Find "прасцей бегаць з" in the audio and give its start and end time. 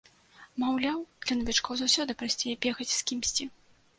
2.21-2.99